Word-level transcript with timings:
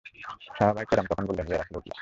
সাহাবায়ে 0.57 0.87
কেরাম 0.89 1.05
তখন 1.09 1.23
বললেন, 1.29 1.45
ইয়া 1.47 1.57
রাসূলাল্লাহ! 1.59 1.87